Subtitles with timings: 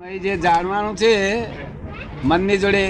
[0.00, 1.10] જે જાણવાનું છે
[2.24, 2.82] મનની જોડે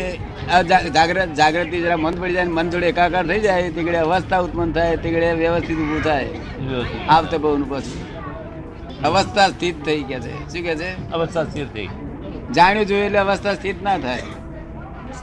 [0.95, 4.97] જાગ્રત જાગૃતિ જરા મન પડી જાય મન જોડે એકાકાર થઈ જાય તીકડે અવસ્થા ઉત્પન્ન થાય
[4.97, 6.29] તીકડે વ્યવસ્થિત ઊભું થાય.
[7.09, 8.05] આવતે બહુ પછી
[9.05, 10.35] અવસ્થા સ્થિત થઈ ગયા છે.
[10.53, 10.91] શું કે છે?
[11.11, 11.89] અવસ્થા સ્થિર થઈ.
[12.55, 14.23] જાણ્યું જોયું એટલે અવસ્થા સ્થિત ના થાય.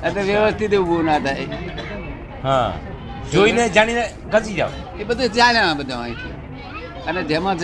[0.06, 1.48] એટલે વ્યવસ્થિત ઊભું ના થાય.
[2.44, 2.74] હા.
[3.34, 6.37] જોઈને જાણીને ખસી જાવ એ બધું જાણ્યા બધા અહીંથી.
[7.08, 7.58] અને જેમાં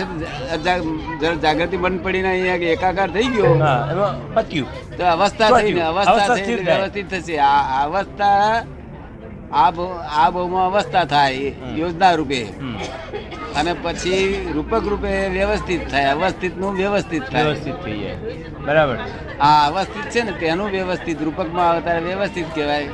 [1.44, 3.52] જાગૃતિ બંધ પડીને અહીંયા એકાકાર થઈ ગયો.
[3.56, 6.36] એમાં પત્યું તો અવસ્થા થઈને થઈ અવસ્થા.
[6.70, 7.36] વ્યવસ્થિત થશે.
[7.50, 8.54] આ અવસ્થા
[9.62, 9.70] આ
[10.22, 12.42] આ બહુમાં અવસ્થા થાય યોજના રૂપે.
[13.60, 14.24] અને પછી
[14.56, 17.44] રૂપક રૂપે વ્યવસ્થિત થાય અવસ્થિતનું વ્યવસ્થિત થાય.
[17.44, 18.18] વ્યવસ્થિત થઈ જાય.
[18.68, 18.98] બરાબર.
[19.48, 21.18] આ અવસ્થિત છે ને તેનું વ્યવસ્થિત.
[21.28, 22.88] રૂપકમાં આવે ત્યારે વ્યવસ્થિત કહેવાય.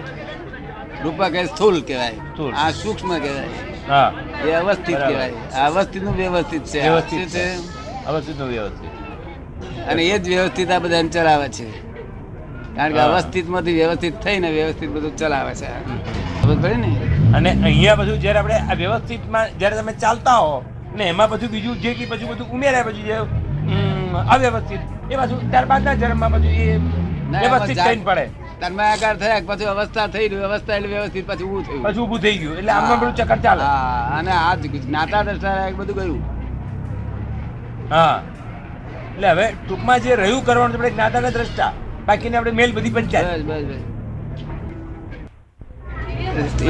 [1.03, 2.16] રૂપક એ સ્થૂલ કહેવાય.
[2.63, 3.52] આ સૂક્ષ્મ કહેવાય.
[3.89, 5.34] એ અવસ્થિત કહેવાય.
[5.66, 6.81] અવસ્થિતનું વ્યવસ્થિત છે.
[6.81, 7.45] વ્યવસ્થિત છે.
[8.07, 8.91] અવસ્થિતનું વ્યવસ્થિત.
[9.89, 11.67] અને એ જ વ્યવસ્થિત આ બધાને ચલાવે છે.
[12.75, 15.69] કારણ કે અવસ્થિતમાંથી વ્યવસ્થિત થઈને વ્યવસ્થિત બધું ચલાવે છે.
[16.41, 16.91] ખબર પડી ને?
[17.36, 20.63] અને અહીંયા બધું જ્યારે આપણે આ વ્યવસ્થિતમાં જ્યારે તમે ચાલતા હો
[20.95, 23.16] ને એમાં બધું બીજું જે કે બધું બધું ઉમેરાય પછી જે
[24.35, 26.80] અવ્યવસ્થિત એ પાછું ત્યારબાદના જન્મમાં બધું એ
[27.41, 28.25] વ્યવસ્થિત થઈને પડે.
[28.61, 31.81] તન્માયાકાર થયા પછી અવસ્થા થઈ અવસ્થા એટલે વ્યવસ્થિત પછી ઊભું થયું.
[31.85, 33.63] પછી ઊભું થઈ ગયું એટલે આમાં બધું ચક્કર ચાલે.
[33.63, 36.21] હા અને આ જ્ઞાતા દ્રષ્ટા એક બધું ગયું
[37.93, 38.17] હા.
[39.13, 41.71] એટલે હવે ટૂંકમાં જે રહ્યું કરવાનું આપણે જ્ઞાતા ને દ્રષ્ટા.
[42.07, 43.27] બાકીને આપણે મેલ બધી પંચાયત.
[43.29, 43.83] બસ બસ બસ.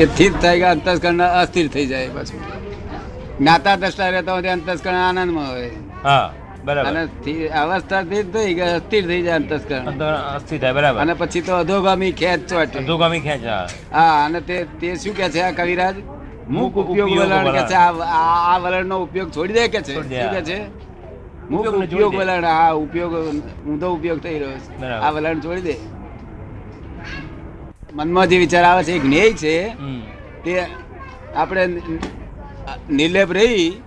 [0.01, 2.41] એ સ્થિત થઈ ગયા અંતસ્કરણ અસ્થિર થઈ જાય પાછું.
[3.39, 5.71] જ્ઞાતા દ્રષ્ટા રહેતા હોય અંતસ્કરણ આનંદમાં હોય.
[6.03, 6.27] હા.
[6.67, 7.02] અને
[7.47, 10.02] અવસ્થા સ્થિર થઈ ગયા અસ્થિર થઈ જાય અંતસ્કરણ
[10.35, 11.02] અસ્થિર થાય બરાબર.
[11.02, 12.79] અને પછી તો અધોગામી ખેંચ ચોટે.
[12.79, 13.67] અધોગામી ખેંચ હા.
[13.93, 15.95] હા અને તે તે શું કે છે આ કવિરાજ?
[16.49, 17.73] ઉપયોગ ઉપયોગ વલણ કે છે?
[17.73, 19.93] આ આ- આ વલણનો ઉપયોગ છોડી દે કે છે?
[19.93, 20.59] શું કે છે?
[21.49, 23.13] મુખ ઉપયોગ વલણ હા ઉપયોગ
[23.67, 24.85] ઊંધો ઉપયોગ થઈ રહ્યો છે.
[24.85, 25.75] આ વલણ છોડી દે.
[27.93, 29.55] મનમાં જે વિચાર આવે છે એ જ્ઞેય છે
[30.43, 30.67] તે
[31.35, 31.81] આપણે
[32.89, 33.81] નિર્લેપ રહી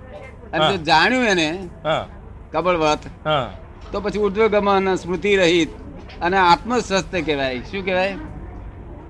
[0.53, 1.49] અને જાણ્યું એને
[2.53, 3.51] કબળવત હા.
[3.93, 5.69] તો પછી ઉર્ધ્વગમન સ્મૃતિ રહિત
[6.23, 7.59] અને આત્મસ્વસ્થ કહેવાય.
[7.59, 8.15] શું કહેવાય?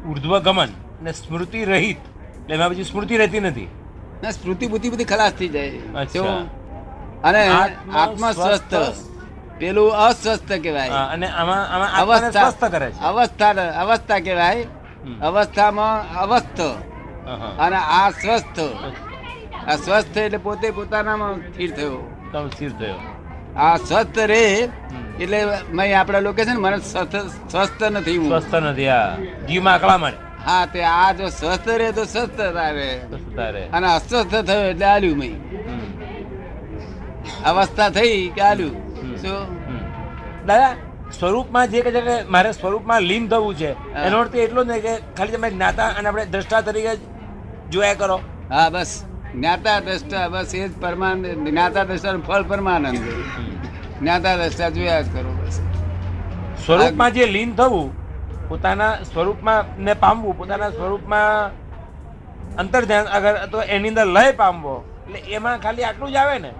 [0.08, 0.68] ઉર્ધ્વગમન
[1.02, 1.96] ને સ્મૃતિ રહિત.
[1.96, 3.68] એટલે એમાં પછી સ્મૃતિ રહેતી નથી.
[4.22, 5.68] ના સ્મૃતિ બુદ્ધિ બધી ખલાસ થઈ જાય.
[7.24, 8.74] અને આત્મ આત્મસ્વસ્થ.
[8.74, 9.58] સ્વસ્થ.
[9.58, 10.88] પેલું અસ્વસ્થ કહેવાય.
[10.88, 12.30] અને આમાં આમાં અવસ્થા.
[12.30, 13.00] સ્વસ્થ કરે છે.
[13.00, 14.66] અવસ્થા અવસ્થા કહેવાય.
[15.22, 16.60] અવસ્થામાં અવસ્થ.
[17.58, 18.60] અને આ સ્વસ્થ.
[19.68, 21.98] આ સ્વસ્થ એટલે પોતે પોતાનામાં સ્થિર થયો.
[22.54, 22.94] સ્થિર થયો.
[23.56, 24.42] આ સ્વસ્થ રે
[25.20, 25.38] એટલે
[25.72, 26.78] મેં આપણા લોકો છે ને મને
[27.52, 28.28] સ્વસ્થ નથી હું.
[28.30, 29.16] સ્વસ્થ નથી આ
[29.48, 30.18] જીવમાં આકડા મળે.
[30.46, 32.40] હા તે આ જો સ્વસ્થ રે તો સ્વસ્થ
[33.54, 35.34] રહે અને અસ્વસ્થ થયો એટલે આલ્યું મેં.
[37.44, 38.74] અવસ્થા થઈ કે આલ્યું.
[39.22, 39.46] શું?
[40.46, 40.72] દાદા
[41.18, 43.70] સ્વરૂપમાં જે કે છે કે મારે સ્વરૂપમાં લીન થવું છે
[44.06, 46.92] એનો અર્થ એટલો જ નહીં કે ખાલી તમે જ્ઞાતા અને આપણે દ્રષ્ટા તરીકે
[47.72, 48.18] જોયા કરો.
[48.52, 48.92] હા બસ.
[49.34, 52.98] જ્ઞાતા દ્રષ્ટા બસ એ જ પરમાનંદ જ્ઞાતા દ્રષ્ટા ફળ પરમાનંદ
[54.00, 55.56] જ્ઞાતા દ્રષ્ટા જોયા જ કરો બસ.
[56.66, 57.88] સ્વરૂપમાં જે લીન થવું
[58.48, 61.50] પોતાના સ્વરૂપમાં ને પામવું પોતાના સ્વરૂપમાં
[62.56, 64.74] અંતર ધ્યાન અગર તો એની અંદર લય પામવો
[65.06, 66.50] એટલે એમાં ખાલી આટલું જ આવે ને?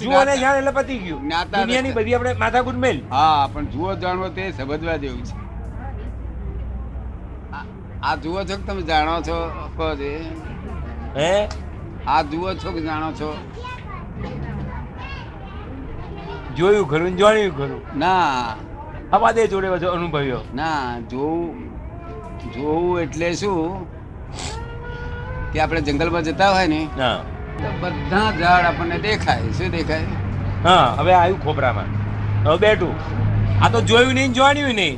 [0.00, 1.20] જુઓ ને જાણ એટલે પતી ગયું.
[1.52, 5.34] દુનિયાની બધી આપણે માથાકૂટ મેલ હા પણ જુઓ જાણવો તે સમજવા જેવું છે.
[8.02, 9.36] આ- જુઓ છો કે તમે જાણો છો?
[9.76, 10.10] કહો છે
[11.16, 11.48] હે?
[12.06, 13.28] આ જુઓ છો કે જાણો છો?
[16.56, 17.80] જોયું ખરું ને જાણ્યું ખરું?
[18.02, 18.56] ના.
[19.12, 20.40] હવા દે જોડે બધો અનુભવ્યો.
[20.60, 21.70] ના જોવું
[22.56, 23.86] જોવું એટલે શું?
[25.52, 26.82] કે આપણે જંગલમાં જતા હોય ને
[27.80, 29.56] બધા ઝાડ આપણને દેખાય.
[29.58, 30.06] શું દેખાય?
[30.68, 31.90] હા હવે આવ્યું ખોપરામાં
[32.44, 32.94] હવે બેઠું.
[33.64, 34.96] આ તો જોયું નહીં જાણ્યું નહીં.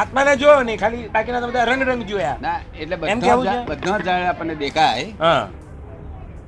[0.00, 2.36] આત્માને જોયો નહીં ખાલી બાકીના બધા રંગ રંગ જોયા.
[2.48, 3.64] ના એટલે બધા?
[3.70, 5.08] બધા ઝાડ આપણને દેખાય.
[5.24, 5.42] હા.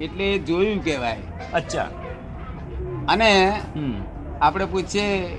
[0.02, 1.16] એટલે જોયું કહેવાય.
[1.54, 1.82] અચ્છા.
[3.08, 3.60] અને
[4.40, 5.38] આપણે પૂછીએ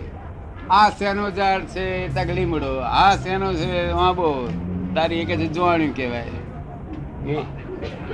[0.69, 2.07] આ શેનો ઝાડ છે?
[2.07, 3.91] તગલી મળો આ શેનો છે?
[3.91, 4.49] વાંબો
[4.95, 6.25] તારી એક જોવાણ્યું કહેવાય.
[7.31, 7.43] એ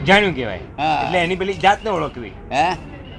[0.03, 0.57] જાણ્યું કહેવાય.
[1.06, 2.31] એટલે એની પેલી જાતને ઓળખવી.
[2.51, 2.75] હે?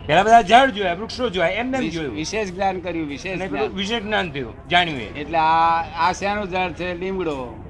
[0.06, 2.14] પેલા બધા ઝાડ જોયા વૃક્ષો જોયા એમને એમ વિશ- જોયું.
[2.14, 6.98] વિશેષ જ્ઞાન કર્યું વિશેષ વિશેષ જ્ઞાન થયું જાણ્યું એટલે આ આ શેનું ઝાડ છે?
[6.98, 7.64] લીમડો.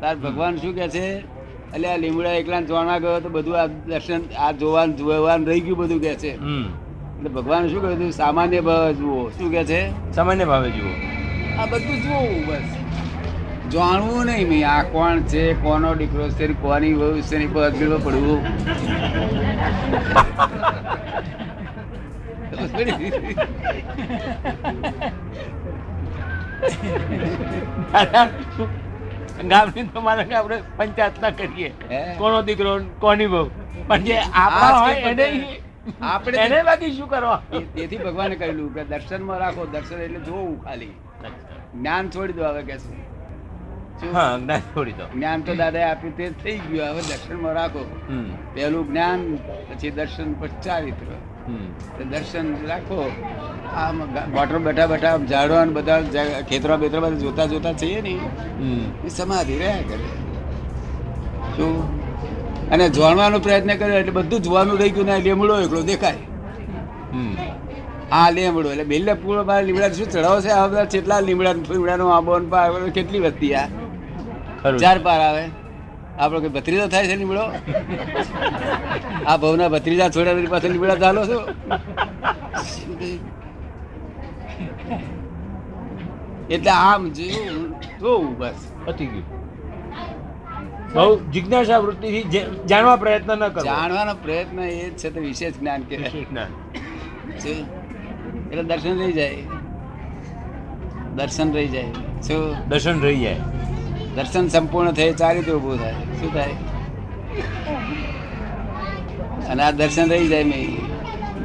[0.00, 1.33] તાર ભગવાન શું કે છે?
[1.74, 5.78] એટલે આ લીમડા એકલા જોવા ગયો તો બધું આ દર્શન આ જોવાનું જોવાનું રહી ગયું
[5.78, 6.38] બધું કે છે.
[7.16, 9.30] એટલે ભગવાન શું કહ્યું સામાન્ય ભાવ જુઓ.
[9.30, 9.92] શું કે છે?
[10.12, 10.90] સામાન્ય ભાવે જુઓ.
[11.58, 12.62] આ બધું જોવું બસ.
[13.68, 18.44] જાણવું નહીં મેં આ કોણ છે કોનો દીકરો છે કોની વહુ છે ને બદગીરમાં પડવું.
[27.92, 28.30] દાદા
[29.42, 31.70] ગામની તો માને કે આપણે પંચાયત ના કરીએ.
[32.18, 32.72] કોનો દીકરો
[33.04, 33.42] કોની બહુ
[33.88, 35.26] પણ જે આપણા હોય એને
[36.10, 37.40] આપણે એને બાકી શું કરવા?
[37.74, 40.94] તેથી ભગવાને કહેલું કે દર્શનમાં રાખો દર્શન એટલે જોવું ખાલી.
[41.74, 43.02] જ્ઞાન છોડી દો હવે કે શું?
[44.00, 44.46] જ્ઞાન
[44.98, 45.06] દો.
[45.14, 47.82] જ્ઞાન તો દાદા આપ્યું તે થઈ ગયું હવે દર્શનમાં રાખો.
[48.08, 49.20] પેલું પહેલું જ્ઞાન
[49.68, 51.08] પછી દર્શન પછી ચારિત્ર.
[52.10, 52.98] દર્શન રાખો.
[53.76, 53.96] આમ
[54.34, 56.02] મોટર બેઠા બેઠા ઝાડવા બધા
[56.50, 58.14] ખેતરો બેતરો બધા જોતા જોતા છીએ ને.
[59.06, 60.06] એ સમાધિ રહ્યા કરે.
[61.56, 61.72] શું?
[62.70, 66.16] અને જોડવાનો પ્રયત્ન કર્યો એટલે બધું જોવાનું રહી ગયું ને લીમડો એકલો દેખાય.
[68.12, 70.48] આ લીમડો એટલે બેલે પૂરો બાર લીમડા શું ચડાવો છે?
[70.48, 72.32] આ બધા કેટલા લીમડા લીમડાનો આંબો
[72.94, 73.66] કેટલી વસ્તી આ?
[74.78, 75.44] ચાર પાર આવે.
[76.18, 77.44] આપણો કોઈ ભત્રીજા થાય છે લીમડો
[79.26, 81.38] આ ભવના ભત્રીજા છોડ્યા એની પાસે લીમડા ચાલો છો?
[86.50, 87.70] એટલે આમ જોયું
[88.00, 88.60] જોવું બસ.
[88.84, 89.26] પતી ગયું.
[90.94, 95.82] બહુ જિજ્ઞાસા વૃત્તિથી જાણવા પ્રયત્ન ન કરો જાણવાનો પ્રયત્ન એ જ છે તો વિશેષ જ્ઞાન
[95.82, 96.50] કે જ્ઞાન.
[98.50, 99.36] એટલે દર્શન રહી જાય.
[101.16, 101.90] દર્શન રહી જાય.
[102.28, 103.38] શું દર્શન રહી જાય.
[104.16, 105.96] દર્શન સંપૂર્ણ થાય ચારિત્ર ઊભું થાય.
[106.18, 106.54] શું થાય?
[109.50, 110.62] અને આ દર્શન રહી જાય મેં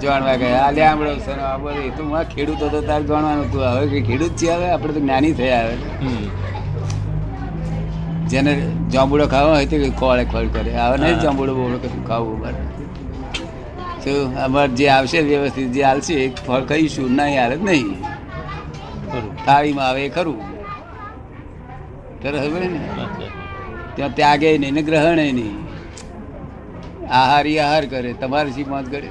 [0.01, 0.59] જાણવા ગયા.
[0.65, 1.89] આ લ્યા છે સર આ બધું.
[1.97, 4.67] તો હું ખેડૂત હતો તારે જાણવાનું તું હવે કે ખેડૂત છે હવે?
[4.75, 5.75] આપણે તો જ્ઞાની થયા હવે.
[8.33, 8.51] જેને
[8.93, 10.71] જાંબુડો ખાવો હોય તો ખોળે ખોળ કરે.
[10.81, 11.17] હવે નહીં.
[11.25, 12.61] જાંબુડો બોબડો કશું ખાવું મારે
[14.03, 17.07] શું અમારે જે આવશે વ્યવસ્થિત જે હાલશે એ ફળ ખાઈશું.
[17.17, 17.87] નહીં હાલે જ નહીં.
[19.45, 20.39] થાળીમાં આવે એ ખરું.
[22.23, 22.69] તરસ ને.
[23.95, 25.57] ત્યાં ત્યાગે નહીં ને ગ્રહણ નહીં.
[27.19, 29.09] આહારી આહાર કરે તમારે શી મોત કરે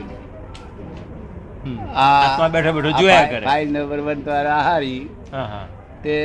[2.02, 3.44] આ બેઠો બેઠો જોયા કરે.
[3.48, 5.00] ફાઇલ નંબર વન તમારા આહારી.
[6.04, 6.16] તે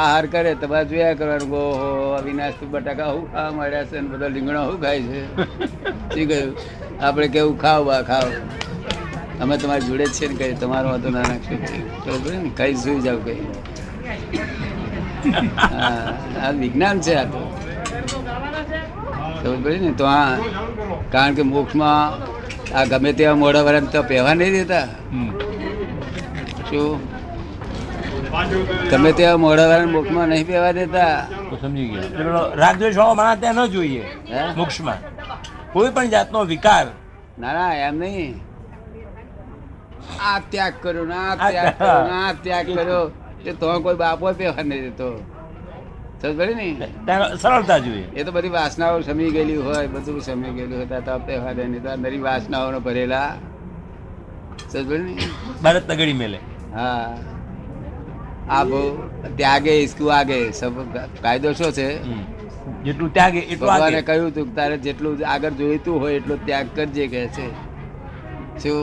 [0.00, 1.88] આહાર કરે તમારે જોયા કરવાનું ઓહો
[2.18, 5.20] અવિનાશ તું બટાકા હું ખાવા મળ્યા છે ને બધા લીંગણા શું ખાય છે?
[6.14, 6.52] શું કહ્યું?
[7.06, 8.26] આપણે કેવું ખાવ બા ખાવ.
[9.42, 11.60] અમે તમારી જોડે જ છે ને કઈ તમારો વાંધો ના નાખશું.
[12.04, 12.50] બરોબર ને?
[12.60, 13.40] કઈ સુઈ જાવ કઈ.
[16.44, 17.40] આ વિજ્ઞાન છે આ તો.
[19.40, 20.30] ખબર પડી ને તો આ
[21.12, 22.04] કારણ કે મોક્ષમાં
[22.76, 24.86] આ ગમે તેવા મોડા વાળા તો પહેવા નહીં દેતા.
[26.68, 26.92] શું
[28.90, 31.16] ગમે તેવા મોડા વાળા મોક્ષમાં નહીં પહેવા દેતા.
[31.50, 32.46] તો સમજી ગયા.
[32.62, 34.04] રાગદ્વેષ વાળો માણસ ત્યાં ન જોઈએ?
[34.60, 35.00] મોક્ષમાં.
[35.72, 36.86] કોઈ પણ જાતનો વિકાર.
[37.40, 38.34] ના ના એમ નહીં.
[40.28, 43.04] આ ત્યાગ કર્યો ને ત્યાગ કર્યો ના ત્યાગ કર્યો
[43.46, 45.08] એ તો કોઈ બાપો પહેવા નહીં દેતો.
[47.42, 51.54] સરળતા જોઈએ એ તો બધી વાસનાઓ સમી ગયેલી હોય બધું સમી ગયેલું હોય તો તહેવાર
[51.56, 51.82] નહીં.
[51.82, 53.30] તો નરી વાસનાઓનો ભરેલા.
[55.62, 56.38] ભારત તગડી મેલે.
[56.74, 57.16] હા.
[58.50, 58.80] આ બહુ
[59.36, 60.38] ત્યાગે ઇસકુ આગે.
[60.52, 60.74] સબ
[61.22, 61.88] કાયદો શું છે?
[62.84, 67.06] જેટલું ત્યાગે એટલું ભગવાને કહ્યું હતું કે તારે જેટલું આગળ જોઈતું હોય એટલો ત્યાગ કરજે
[67.06, 67.46] કહે છે.
[68.62, 68.82] શું?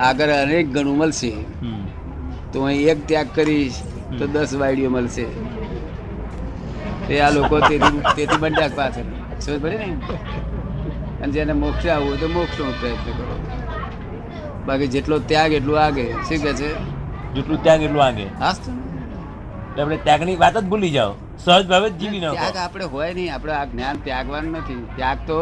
[0.00, 1.32] આગળ અનેક ગણું મળશે.
[2.52, 3.78] તો અહીં એક ત્યાગ કરીશ
[4.18, 5.26] તો દસ વાડીઓ મળશે.
[7.08, 9.08] તે આ લોકો તેથી તેથી ત્યાગ પાછળ
[9.40, 9.86] સમજ પડે ને
[11.22, 13.36] અને જેને મોક્ષ આવવું હોય તો મોક્ષનો પ્રયત્ન કરો.
[14.66, 16.06] બાકી જેટલો ત્યાગ એટલું આગે.
[16.28, 16.70] શું કે છે?
[17.34, 18.26] જેટલું ત્યાગ એટલું આગે.
[18.42, 18.70] હા તો.
[19.80, 21.12] આપણે ત્યાગની વાત જ ભૂલી જાઓ.
[21.44, 23.34] સહજ ભાવે જીવી જીવી ત્યાગ આપણે હોય નહીં.
[23.34, 24.82] આપણે આ જ્ઞાન ત્યાગવાનું નથી.
[24.96, 25.38] ત્યાગ તો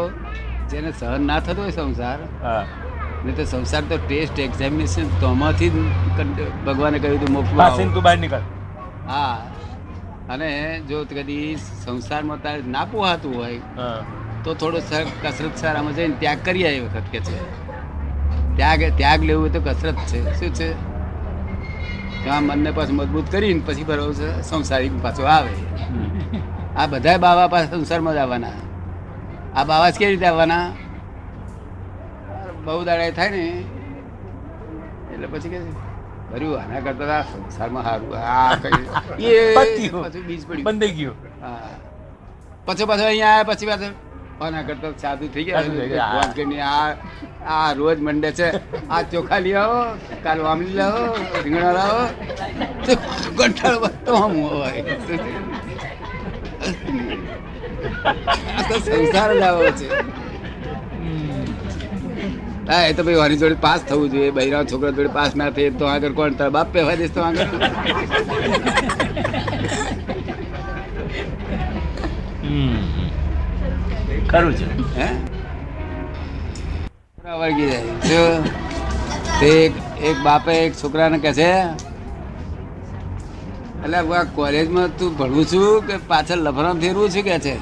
[0.71, 2.63] જેને સહન ના થતો હોય સંસાર હા.
[3.25, 8.43] નહીં તો સંસાર તો ટેસ્ટ એક્ઝામિનેશન તોમાંથી જ ભગવાને કહ્યું હતું મોક્ષમાં તું બહાર નીકળ.
[9.07, 9.37] હા.
[10.33, 10.49] અને
[10.89, 11.55] જો કદી
[11.85, 13.59] સંસારમાં તારે ના પોહાતું હોય
[14.43, 17.37] તો થોડો સર કસરત સારામાં જઈને ત્યાગ કરી આવી વખત કે છે.
[18.57, 20.19] ત્યાગ ત્યાગ લેવું તો કસરત છે.
[20.39, 20.69] શું છે?
[22.23, 25.53] ત્યાં મનને પાછું મજબૂત કરીને પછી બરાબર સંસારી પાછો આવે.
[26.77, 28.57] આ બધા બાવા પાસે સંસારમાં જ આવવાના.
[29.55, 30.65] આ બાવા કેવી રીતે આવવાના?
[32.67, 33.43] બહુ દાડા થાય ને
[35.13, 35.59] એટલે પછી કે
[36.31, 39.45] ભર્યું આના કરતા આ સંસારમાં સારું આ કઈ એ.
[39.55, 40.65] પછી બીજ પડ્યું.
[40.67, 41.15] બંધાઈ ગયું.
[41.41, 41.71] હા.
[42.67, 43.89] પછી પાછો અહીંયા આવ્યા પછી પાછો
[44.41, 45.63] આના કરતા સાધુ થઈ ગયા.
[46.13, 46.89] ફોન કરીને આ
[47.53, 48.47] આ રોજ મંડે છે
[48.89, 49.79] આ ચોખા લઈ આવો
[50.23, 51.01] કાલ વામલી લાવો
[51.43, 52.03] રીંગણા લાવો.
[53.37, 54.81] કંટાળો બધો આમ હોય.
[58.55, 59.87] આ તો સંસાર આવો છે.
[62.69, 64.31] હા એ તો ભાઈ વારી જોડે પાસ થવું જોઈએ.
[64.37, 66.37] બૈરા છોકરા જોડે પાસ ના થાય તો આગળ કોણ?
[66.41, 67.49] તારા બાપ પહેવા દેશ તો આગળ.
[74.31, 74.65] ખરું છે.
[74.97, 75.09] હે?
[77.41, 77.93] વળગી જાય.
[78.09, 78.21] જો
[79.39, 79.73] તે એક
[80.09, 81.49] એક બાપે એક છોકરાને કહે છે
[83.83, 87.23] એટલે આ કોલેજમાં તું ભણવું છું કે પાછળ લફરામ ફેરવું છું?
[87.23, 87.53] કે છે.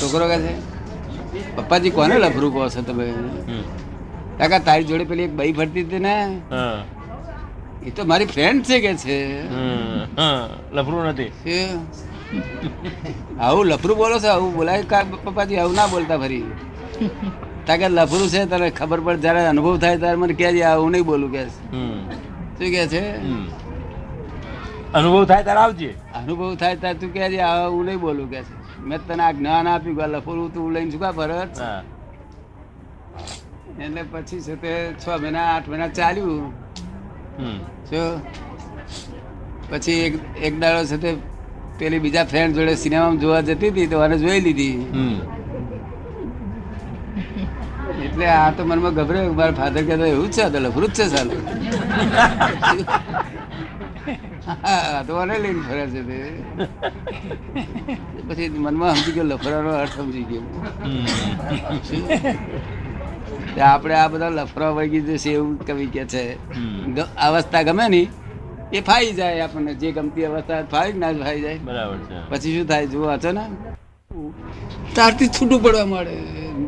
[0.00, 0.52] છોકરો કે છે
[1.56, 3.06] પપ્પાજી કોને લફરું કહો છો તમે?
[4.38, 6.14] કાકા તારી જોડે પેલી એક બઈ ફરતી હતી ને?
[7.86, 9.18] એ તો મારી ફ્રેન્ડ છે કે છે?
[10.76, 11.30] લફરું નથી.
[13.40, 16.44] આવું લફરું બોલો છો આવું બોલાય કા પપ્પાજી આવું ના બોલતા ફરી.
[17.66, 21.30] તાકે લફરું છે તને ખબર પડે જયારે અનુભવ થાય ત્યારે મને કહેજે આવું નહીં બોલું
[21.34, 21.42] કે.
[22.58, 23.02] શું કે છે?
[24.98, 25.90] અનુભવ થાય ત્યારે આવજે.
[26.20, 28.54] અનુભવ થાય ત્યારે તું કહેજે આવું નહીં બોલું કે છે.
[28.86, 30.22] મેં તને આ જ્ઞાન આપ્યું કે આ
[30.54, 31.56] તું લઈને શું ભરત.
[33.78, 36.52] એટલે પછી છે તે છ મહિના આઠ મહિના ચાલ્યું.
[37.90, 38.04] જો.
[38.90, 41.10] શું પછી એક એક દાડો છે તે
[41.78, 44.76] પેલી બીજા ફ્રેન્ડ જોડે સિનેમામાં જોવા જતી હતી તો મને જોઈ લીધી.
[48.04, 51.04] એટલે આ તો મનમાં ગભરાયું મારા ફાધર કહેતો એવું જ છે તો લફરું જ છે
[51.08, 51.42] સારું
[55.06, 56.18] તો આને લઈને ફરે છે તે.
[58.28, 60.44] પછી મનમાં સમજી ગયો લફરાનો અર્થ સમજી ગયો.
[63.62, 66.24] આપણે આ બધા લફરા વળગી જશે એવું કવિ કે છે.
[67.16, 68.06] અવસ્થા ગમે ની
[68.72, 69.72] એ ફાઈ જાય આપણને.
[69.74, 71.58] જે ગમતી અવસ્થા ફાઈ ના ફાઈ જાય.
[71.58, 72.16] બરાબર છે.
[72.30, 72.86] પછી શું થાય?
[72.86, 73.44] જુઓ છે ને
[74.96, 76.16] તારથી છૂટું પડવા માંડે.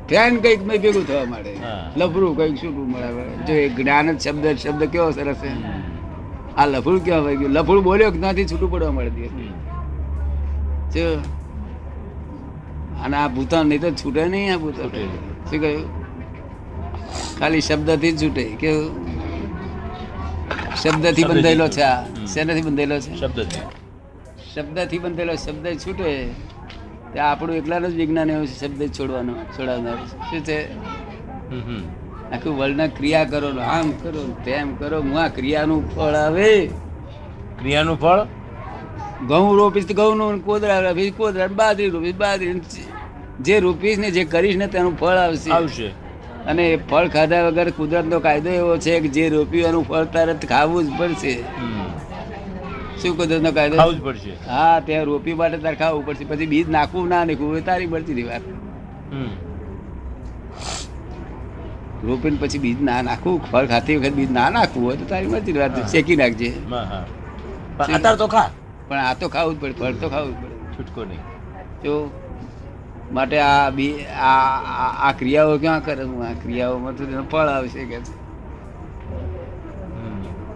[0.08, 1.52] ફેન કંઈક મેં ભેગું થવા માંડે.
[1.96, 3.08] લફરું કંઈક છૂટું મળે.
[3.46, 5.52] જો એ જ્ઞાન જ શબ્દ શબ્દ કેવો સરસ છે.
[6.57, 7.52] આ લફુલ કેવા હોય ગયું?
[7.52, 9.11] લફુલ બોલ્યો જ્ઞાથી છૂટું પડવા મળે
[13.04, 14.90] અને આ ભૂતાન નહીં તો છૂટે નહીં આ ભૂતાન.
[15.50, 15.85] શું કહ્યું?
[17.38, 18.45] ખાલી શબ્દથી જ છૂટે.
[18.45, 18.90] કેવું
[20.76, 22.04] શબ્દથી શબ્દથી બંધાયેલો છે આ.
[22.26, 23.16] શેનાથી બંધાયેલો છે?
[23.16, 23.80] શબ્દ છે
[24.54, 26.30] શબ્દથી બંધેલો શબ્દ છૂટે.
[27.12, 30.59] તે આપણું એકલાનું જ વિજ્ઞાન એવું છે શબ્દ છોડવાનું છોડાવનારું શું છે.
[32.32, 36.52] આખું વર્લ્ડના ક્રિયા કરો આમ કરો તેમ કરો હું આ ક્રિયાનું ફળ આવે.
[37.58, 38.26] ક્રિયાનું ફળ?
[39.28, 42.87] ઘઉં રોપીશ તો ઘઉંનું નું કોદરા રોપીશ કોદરા ને બાજરી રોપીશ બાજરી
[43.46, 45.50] જે રોપીશ ને જે કરીશ ને તેનું ફળ આવશે.
[45.50, 45.88] આવશે.
[46.46, 50.42] અને એ ફળ ખાધા વગર કુદરતનો કાયદો એવો છે કે જે રોપ્યું એનું ફળ તરત
[50.52, 51.34] ખાવું જ પડશે.
[53.00, 53.76] શું કુદરતનો કાયદો?
[53.76, 54.32] ખાવું જ પડશે.
[54.49, 56.25] હા ત્યાં રોપી માટે તારે ખાવું પડશે.
[56.30, 58.44] પછી બીજ નાખવું ના નાખવું એ તારી મળતી વાત.
[62.04, 65.52] રોપીને પછી બીજ ના નાખવું ફળ ખાતી વખત બીજ ના નાખવું હોય તો તારી મળતી
[65.52, 66.49] વાત શેકી નાખજે.
[67.80, 68.49] અત્યારે તો ખા.
[68.88, 70.54] પણ આ તો ખાવું જ પડે ફળ તો ખાવું જ પડે.
[70.76, 71.21] છૂટકો નહીં.
[71.83, 72.11] તો
[73.12, 74.35] માટે આ બી આ
[75.09, 76.26] આ- ક્રિયાઓ ક્યાં કરે હું?
[76.26, 77.99] આ ક્રિયાઓમાં તો તેનો ફળ આવશે કે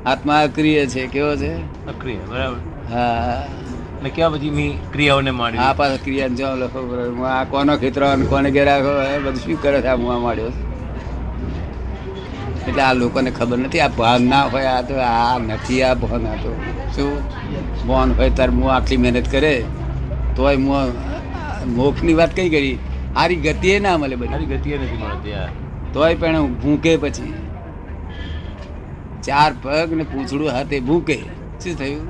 [0.07, 1.53] આત્મા અક્રિય છે કેવો છે?
[1.87, 2.59] અક્રિય બરાબર.
[2.91, 3.47] હા
[4.03, 7.27] ને ક્યાં પછી મી ક્રિયાઓને માણી આ પાછા ક્રિયા જો લખો બરાબર.
[7.27, 8.79] આ કોનો ખેતરો કોને ઘેરા
[9.25, 10.51] બધું શું કરે છે આ મુવા માંડ્યો?
[10.51, 10.63] છે.
[12.68, 16.23] એટલે આ લોકોને ખબર નથી આ ભાન ના હોય આ તો આ નથી આ ભાન
[16.26, 16.50] આ તો
[16.97, 17.12] શું?
[17.88, 19.54] ભાન હોય તાર મું આટલી મહેનત કરે
[20.37, 20.92] તોય મું
[21.76, 22.76] મોક્ષની વાત કઈ કરી?
[23.16, 24.35] આરી ગતિએ ના મળે બધી.
[24.35, 25.49] આરી ગતિએ નથી મળતી આ
[25.94, 27.33] તોય પણ ભૂકે પછી.
[29.25, 31.16] ચાર પગ ને પૂંછડું હાથે ભૂકે.
[31.62, 32.04] શું થયું?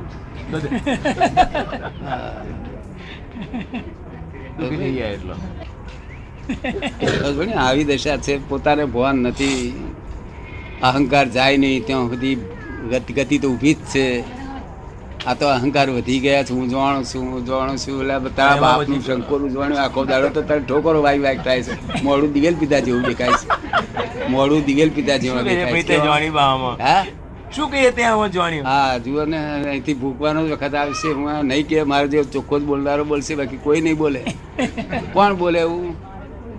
[7.58, 9.61] આવી દશા છે પોતાને ભવાન નથી.
[10.88, 12.37] અહંકાર જાય નહીં ત્યાં બધી
[12.93, 14.05] ગતિ ગતિ તો ઊભી જ છે.
[15.26, 18.00] આ તો અહંકાર વધી ગયા છે હું જાણું છું હું જાણું છું.
[18.14, 22.00] એટલે તારા બાપનું શંકોનું જાણ્યું આખો દાડો તો તારે ઠોકરો વાઈ વાઈ થાય છે.
[22.07, 23.47] મોડું દિવેલ પીધા જેવું દેખાય છે.
[24.35, 27.05] મોડું દિવેલ પીધા જેવું દેખાય છે તે જોણી બામાં હા?
[27.57, 31.67] શું કહીએ ત્યાં હું જાણ્યું હા જુઓ ને અહીંથી ભૂકવાનો જ વખત આવશે હું નહીં
[31.71, 34.21] કે મારો જે ચોખ્ખો જ બોલનારો બોલશે બાકી કોઈ નહીં બોલે.
[35.14, 35.95] કોણ બોલે એવું?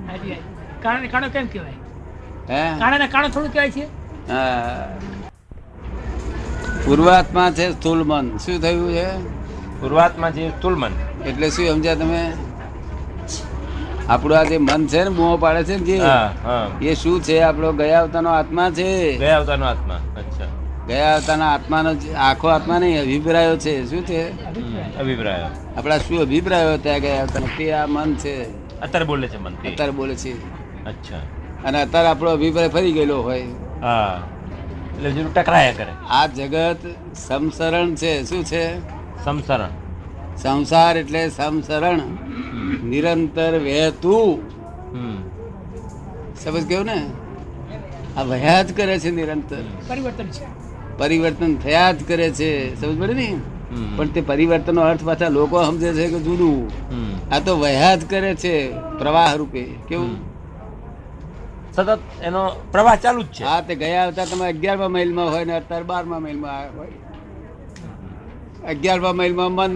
[0.10, 0.40] હાજી.
[0.84, 1.78] કાણો કેમ કહેવાય?
[2.50, 2.64] હે?
[2.82, 3.86] કાણાને કાણો થોડું કહેવાય છે.
[6.86, 9.08] પૂર્વાત્મા છે સ્થૂલ મન શું થયું છે?
[9.82, 10.92] પૂર્વાત્મા છે તુલમન
[11.28, 12.34] એટલે શું સમજ્યા તમે?
[14.08, 17.40] આપણું આ જે મન છે ને બૂમો પાડે છે ને જે એ શું છે?
[17.40, 19.18] આપણો ગયા અવતારનો આત્મા છે.
[19.18, 20.46] ગયા અવતારનો આત્મા અચ્છા.
[20.88, 23.86] ગયા અવતારના આત્માનો આખો આત્મા નહીં અભિપ્રાયો છે.
[23.86, 24.46] શું છે?
[24.46, 25.50] અભિપ્રાયો અભિપ્રાય.
[25.78, 28.44] આપણા શું અભિપ્રાયો ત્યાં ગયા અવતાર તે આ મન છે.
[28.80, 30.34] અત્યારે બોલે છે મન અત્યારે બોલે છે.
[30.86, 31.18] અચ્છા.
[31.68, 33.44] અને અત્યારે આપણો અભિપ્રાય ફરી ગયેલો હોય.
[33.82, 34.22] હા.
[34.98, 35.94] એટલે જરૂર ટકરાયા કરે.
[36.10, 36.78] આ જગત
[37.16, 38.24] સમસરણ છે.
[38.24, 38.80] શું છે?
[39.24, 39.70] સમસરણ
[40.38, 42.00] સંસાર એટલે સમસરણ
[42.84, 44.50] નિરંતર વહેતું.
[46.44, 47.06] સમજ કેવું ને?
[48.18, 49.64] આ વહ્યા જ કરે છે નિરંતર.
[49.88, 50.46] પરિવર્તન છે.
[50.98, 52.82] પરિવર્તન થયા જ કરે છે.
[52.82, 53.38] સમજ પડે ને?
[53.96, 56.60] પણ તે પરિવર્તનનો અર્થ પાછા લોકો સમજે છે કે જુદું.
[57.34, 59.64] આ તો વહ્યા જ કરે છે પ્રવાહ રૂપે.
[59.64, 60.35] કેવું?
[61.76, 62.42] સતત એનો
[62.74, 63.44] પ્રવાહ ચાલુ જ છે.
[63.50, 66.96] હા તે ગયા હતા તમે અગિયારમા મહિલમાં હોય ને અત્યારે બારમા મહિલમાં હોય.
[68.72, 69.74] અગિયારમા મહિલમાં મન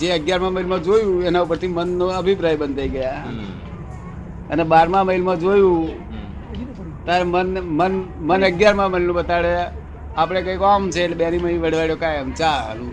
[0.00, 3.22] જે અગિયારમા મહિલમાં જોયું એના ઉપરથી મનનો અભિપ્રાય બંધાઈ ગયા.
[4.50, 5.90] અને બારમા મહિલમાં જોયું.
[7.06, 7.48] તારે મન
[7.78, 7.94] મન
[8.28, 9.54] મન અગિયારમા મહિલનું બતાડે.
[10.20, 12.86] આપણે કંઈક આમ છે એટલે બેની મહિલ વડવાડ્યો કાંઈ આમ ચાલુ.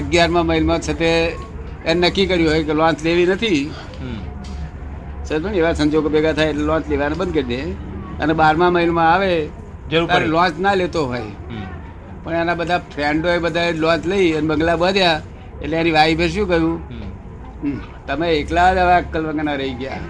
[0.00, 1.10] અગિયારમા મહિલમાં છે તે
[1.90, 3.62] એને નક્કી કર્યું હોય કે લોન્ચ લેવી નથી.
[5.24, 7.60] સમજો એવા સંજોગો ભેગા થાય એટલે લોન્ચ લેવાનું બંધ કરી દે.
[8.20, 9.48] અને બારમા મહિનામાં આવે
[10.06, 11.22] ત્યારે લોન્ચ ના લેતો હોય.
[12.24, 15.22] પણ એના બધા ફ્રેન્ડો એ બધા લોન્ચ લઈ અને બંગલા બધ્યા.
[15.62, 17.68] એટલે એની વાઈફે શું કહ્યું હમ.
[17.68, 20.00] "હમ, તમે એકલા જ હવે અક્કલ વગરના રહી ગયા.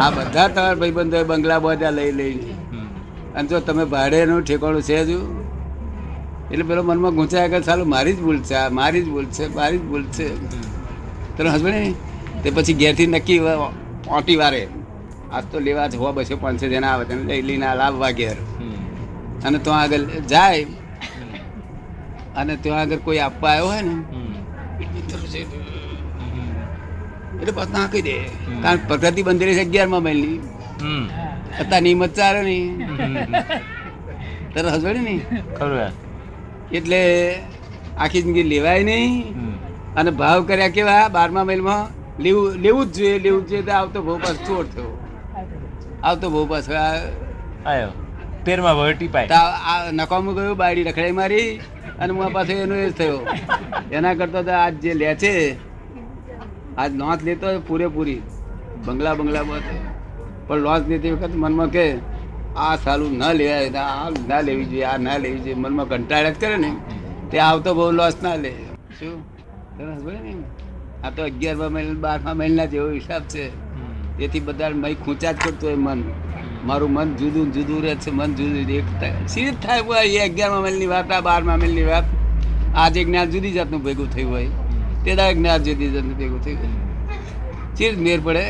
[0.00, 2.54] આ બધા તમારા ભાઈબંધોએ બંગલા બધા લઈ લઈને
[3.34, 5.10] અને જો તમે ભાડેનું ઠેકાણું છે જ
[6.52, 9.54] એટલે પેલો મનમાં ગુંચાય કે ચાલો મારી જ ભૂલ છે આ મારી જ ભૂલ છે
[9.54, 10.28] મારી જ ભૂલ છે.
[11.36, 11.94] તને હસબન્ડ
[12.42, 13.38] તે પછી ઘેરથી નક્કી
[14.16, 14.62] ઓટી વારે.
[15.32, 18.38] આજ તો લેવા હોવા બસો પાંચસો જણા આવે તેને લઈ લઈને લાવવા ઘેર
[19.46, 20.64] અને ત્યાં આગળ જાય.
[22.36, 23.94] અને ત્યાં આગળ કોઈ આપવા આવ્યો હોય ને.
[27.40, 28.16] એટલે પાછું નાખી દે.
[28.62, 30.38] કારણ પ્રગતિ બંધેલી છે અગિયારમાં મહિલની.
[31.60, 32.68] અત્યારે નિયમત ચાલે નહીં.
[34.54, 35.20] તરત હસવાડી નહીં?
[36.72, 37.00] એટલે
[37.98, 39.12] આખી જિંદગી લેવાય નહીં.
[39.96, 41.04] અને ભાવ કર્યા કેવા?
[41.08, 41.82] બારમા મહિલમાં
[42.24, 44.92] લેવું લેવું જ જોઈએ લેવું જ જોઈએ તો આવતો બહુ પાસ ચોર થયો.
[46.02, 47.90] આવતો બહુ પાસ આવ્યો
[48.46, 51.48] તેરમાં વહટી પાય આ નકામું ગયું બાયડી રખડાઈ મારી
[52.00, 53.18] અને હું પાસે એનો એ થયો.
[53.96, 55.32] એના કરતા તો આજ જે લે છે
[56.78, 58.20] આજ નોંધ લેતો પૂરેપૂરી.
[58.86, 59.44] બંગલા બંગલા
[60.46, 61.86] પણ લોસ લેતી વખત મનમાં કે
[62.64, 65.58] આ સારું ન લેવાય આ ના લેવી જોઈએ આ ના લેવી જોઈએ.
[65.64, 66.70] મનમાં કંટાળક કરે ને
[67.30, 68.52] તે આવતો બહુ લોસ ના લે.
[68.98, 69.16] શું?
[69.76, 70.32] તને ને
[71.04, 73.44] આ તો અગિયારમા મહિના બારમા મહિના જેવો હિસાબ છે.
[74.18, 76.02] તેથી બધા મય ખૂંચા જ કરતો હોય મન.
[76.64, 78.84] મારું મન જુદું જુદું રહે છે મન જુદું એક
[79.28, 82.04] સીધ થાય હોય એ અગિયારમા મહિલની વાત આ બારમા મહિલની વાત.
[82.76, 84.48] આજે જ્ઞાન જુદી જાતનું ભેગું થયું હોય.
[85.04, 86.68] તે દાડે જ્ઞાન જુદી જાતનું ભેગું થયું હોય.
[87.76, 88.44] ચીર મેર પડે.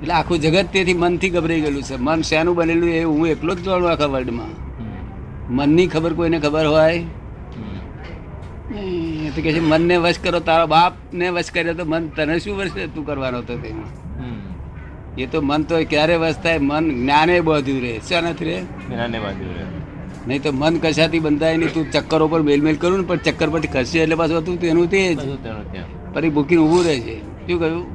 [0.00, 1.96] એટલે આખું જગત તેથી મનથી ગભરાઈ ગયેલું છે.
[1.96, 4.52] મન શેનું બનેલું એ હું એકલો જ જાણું આખા વર્લ્ડમાં
[5.56, 7.04] મનની ખબર કોઈને ખબર હોય.
[9.26, 12.54] એ તો કે છે મનને વશ કરો તારા બાપને વશ કર્યો તો મન તને શું
[12.58, 13.70] વશ તું કરવાનો હતો તે.
[15.22, 16.58] એ તો મન તો ક્યારે વશ થાય?
[16.70, 17.94] મન જ્ઞાને બધું રહે.
[18.08, 18.56] શા નથી રે
[18.88, 19.64] જ્ઞાને બાંધ્યું રહે.
[20.28, 21.72] નહીં તો મન કશાથી બંધાય નહીં.
[21.76, 25.00] તું ચક્કર ઉપર મેલમેલ કરું ને પણ ચક્કર પરથી ખસે એટલે પાછું હતું તેનું તે
[25.14, 25.18] જ.
[26.14, 27.16] ફરી ભૂકીને ઊભું રહે છે.
[27.46, 27.86] શું કહ્યું?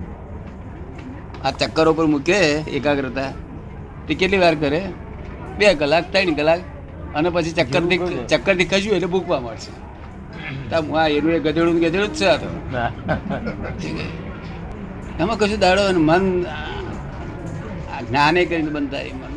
[1.46, 2.38] આ ચક્કર ઉપર મૂકે
[2.78, 3.32] એકાગ્રતા.
[4.08, 4.82] તે કેટલી વાર કરે?
[5.58, 6.62] બે કલાક ત્રણ કલાક.
[7.16, 8.00] અને પછી ચક્કરથી
[8.32, 9.72] ચક્કરથી ખસ્યું એટલે ભૂકવા મળશે.
[10.96, 12.48] આ એનું એ ગધેડું ગધેડું જ છે આ તો
[15.20, 16.24] એમાં કશું દાડો મન
[18.08, 19.34] જ્ઞાને કરીને બનતા એ મન?